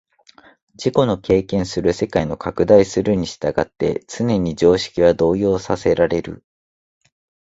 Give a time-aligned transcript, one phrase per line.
[0.73, 4.03] 自己の経験する世界の拡大するに従って
[4.57, 6.43] 常識は動揺させられる。